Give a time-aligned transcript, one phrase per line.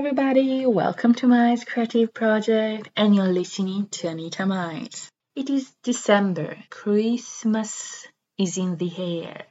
[0.00, 0.64] Everybody.
[0.64, 5.10] Welcome to my creative project, and you're listening to Anita Miles.
[5.36, 6.56] It is December.
[6.70, 8.06] Christmas
[8.38, 9.44] is in the air.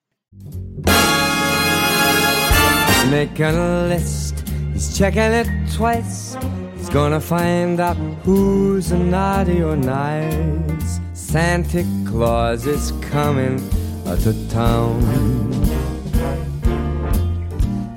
[3.11, 6.35] Making a list, he's checking it twice.
[6.75, 10.99] He's gonna find out who's naughty or nice.
[11.13, 13.59] Santa Claus is coming
[14.03, 15.38] to town.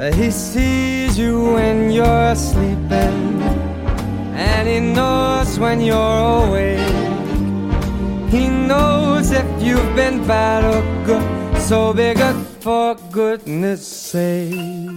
[0.02, 3.40] Uh, he sees you when you're sleeping,
[4.34, 6.80] and he knows when you're awake.
[8.28, 14.90] He knows if you've been bad or good, so be good for goodness sake.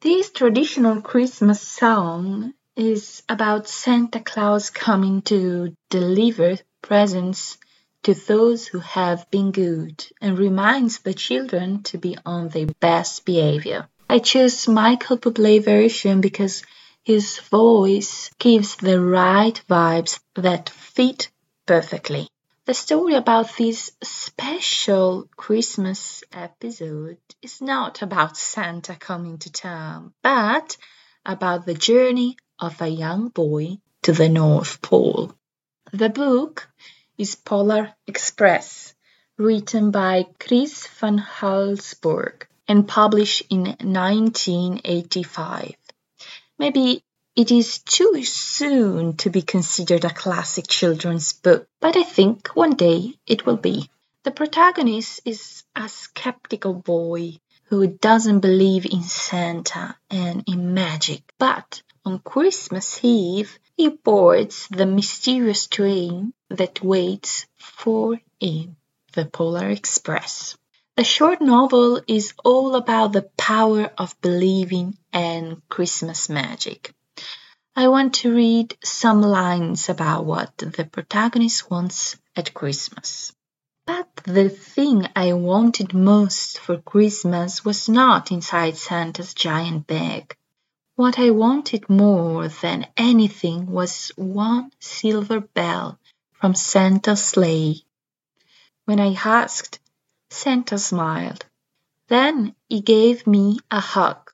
[0.00, 7.58] This traditional Christmas song is about Santa Claus coming to deliver presents
[8.04, 13.24] to those who have been good and reminds the children to be on their best
[13.24, 13.88] behavior.
[14.08, 16.62] I chose Michael Bublé version because
[17.02, 21.30] his voice gives the right vibes that fit
[21.66, 22.28] perfectly.
[22.66, 30.76] The story about this special Christmas episode is not about Santa coming to town, but
[31.26, 35.32] about the journey of a young boy to the North Pole.
[35.92, 36.68] The book
[37.16, 38.94] is Polar Express,
[39.36, 45.74] written by Chris van Allsburg and published in 1985.
[46.58, 47.02] Maybe
[47.36, 52.74] it is too soon to be considered a classic children's book, but I think one
[52.74, 53.90] day it will be.
[54.22, 61.82] The protagonist is a skeptical boy who doesn't believe in Santa and in magic, but
[62.04, 68.76] on Christmas Eve he boards the mysterious train that waits for him,
[69.12, 70.56] the Polar Express.
[70.96, 76.94] The short novel is all about the power of believing and Christmas magic.
[77.74, 83.32] I want to read some lines about what the protagonist wants at Christmas.
[83.86, 90.36] But the thing I wanted most for Christmas was not inside Santa's giant bag.
[90.96, 95.98] What I wanted more than anything was one silver bell
[96.34, 97.82] from Santa's sleigh.
[98.84, 99.80] When I asked,
[100.30, 101.46] Santa smiled.
[102.06, 104.30] Then he gave me a hug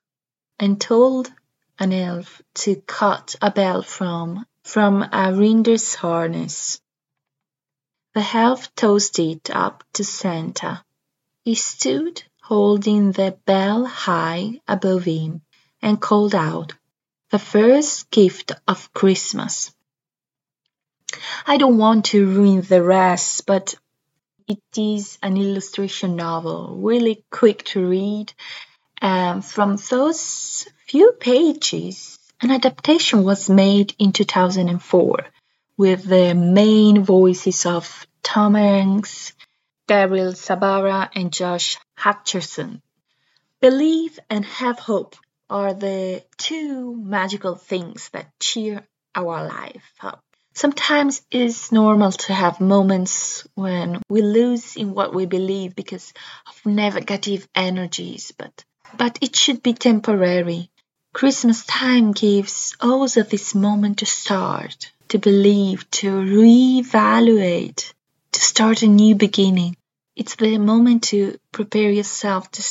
[0.59, 1.33] and told
[1.79, 6.79] an elf to cut a bell from from a reindeer's harness.
[8.13, 10.85] The elf tossed it up to Santa.
[11.43, 15.41] He stood holding the bell high above him
[15.83, 16.75] and called out,
[17.31, 19.73] "The first gift of Christmas."
[21.47, 23.75] I don't want to ruin the rest, but
[24.47, 28.33] it is an illustration novel, really quick to read.
[29.03, 35.27] Um, from those few pages, an adaptation was made in 2004
[35.77, 39.33] with the main voices of Tom Hanks,
[39.89, 42.83] Daryl Sabara, and Josh Hutcherson.
[43.61, 45.17] Believe and have hope
[45.51, 50.23] are the two magical things that cheer our life up.
[50.55, 56.13] Sometimes it's normal to have moments when we lose in what we believe because
[56.49, 58.65] of negative energies, but
[58.97, 60.71] but it should be temporary.
[61.13, 67.93] Christmas time gives also this moment to start, to believe, to reevaluate,
[68.33, 69.77] to start a new beginning.
[70.17, 72.63] It's the moment to prepare yourself to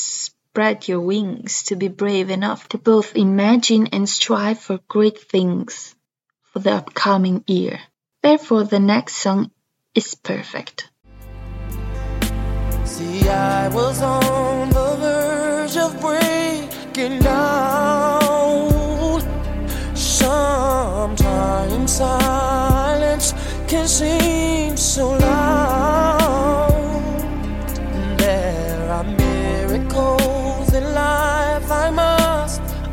[0.60, 5.96] spread your wings, to be brave enough to both imagine and strive for great things
[6.52, 7.80] for the upcoming year.
[8.22, 9.52] Therefore, the next song
[9.96, 10.90] is perfect.
[12.84, 19.22] See, I was on the verge of breaking down.
[19.96, 23.34] Sometimes silence
[23.70, 25.29] can seem so loud.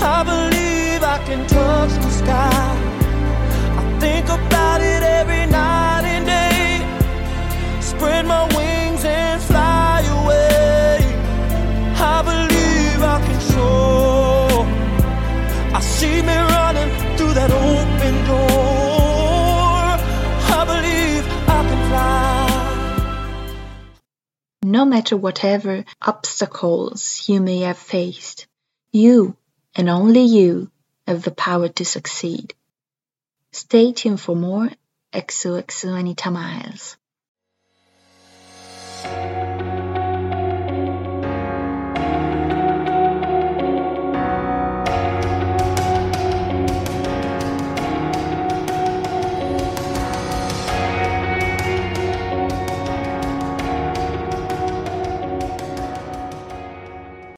[0.00, 2.76] I believe I can touch the sky.
[3.80, 7.80] I think about it every night and day.
[7.80, 10.98] Spread my wings and fly away.
[11.96, 14.66] I believe I can soar.
[15.76, 19.98] I see me running through that open door.
[20.58, 22.28] I believe I can fly.
[24.62, 28.46] No matter whatever obstacles you may have faced,
[28.92, 29.36] you
[29.78, 30.70] and only you
[31.06, 32.52] have the power to succeed.
[33.52, 34.68] Stay tuned for more
[35.14, 36.96] XOXO Anita Miles.